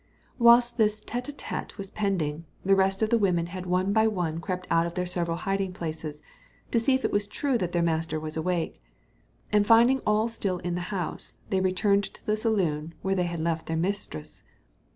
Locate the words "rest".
2.75-3.03